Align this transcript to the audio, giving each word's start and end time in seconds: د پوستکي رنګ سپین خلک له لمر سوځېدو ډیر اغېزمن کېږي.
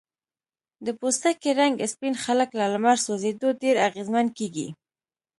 د 0.85 0.87
پوستکي 0.99 1.51
رنګ 1.59 1.73
سپین 1.93 2.15
خلک 2.23 2.49
له 2.59 2.65
لمر 2.73 2.97
سوځېدو 3.05 3.49
ډیر 3.61 3.75
اغېزمن 3.87 4.27
کېږي. 4.37 4.67